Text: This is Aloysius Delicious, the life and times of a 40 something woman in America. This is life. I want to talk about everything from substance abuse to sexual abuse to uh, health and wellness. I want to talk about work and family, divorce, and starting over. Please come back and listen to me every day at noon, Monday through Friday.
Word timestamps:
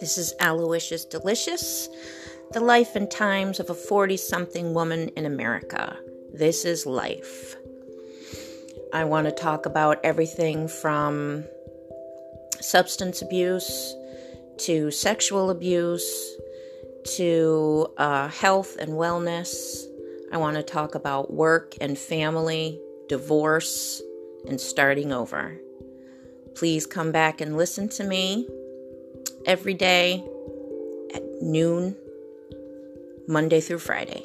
This 0.00 0.18
is 0.18 0.34
Aloysius 0.40 1.04
Delicious, 1.04 1.88
the 2.52 2.58
life 2.58 2.96
and 2.96 3.08
times 3.08 3.60
of 3.60 3.70
a 3.70 3.74
40 3.74 4.16
something 4.16 4.74
woman 4.74 5.08
in 5.10 5.24
America. 5.24 5.96
This 6.32 6.64
is 6.64 6.84
life. 6.84 7.54
I 8.92 9.04
want 9.04 9.26
to 9.26 9.32
talk 9.32 9.66
about 9.66 10.00
everything 10.02 10.66
from 10.66 11.44
substance 12.60 13.22
abuse 13.22 13.94
to 14.58 14.90
sexual 14.90 15.50
abuse 15.50 16.36
to 17.16 17.86
uh, 17.96 18.28
health 18.28 18.76
and 18.76 18.92
wellness. 18.92 19.84
I 20.32 20.38
want 20.38 20.56
to 20.56 20.64
talk 20.64 20.96
about 20.96 21.32
work 21.32 21.74
and 21.80 21.96
family, 21.96 22.80
divorce, 23.08 24.02
and 24.48 24.60
starting 24.60 25.12
over. 25.12 25.60
Please 26.56 26.84
come 26.84 27.12
back 27.12 27.40
and 27.40 27.56
listen 27.56 27.88
to 27.90 28.04
me 28.04 28.48
every 29.46 29.74
day 29.74 30.24
at 31.14 31.22
noon, 31.40 31.96
Monday 33.26 33.60
through 33.60 33.78
Friday. 33.78 34.24